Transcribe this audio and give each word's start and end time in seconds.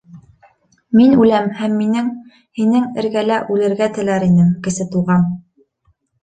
Мин 0.99 1.11
үләм 1.25 1.51
һәм 1.59 1.75
минең... 1.81 2.07
һинең 2.61 2.87
эргәлә 3.03 3.37
үлергә 3.57 3.91
теләр 3.99 4.27
инем, 4.31 4.49
Кесе 4.69 4.89
Туған. 4.97 5.31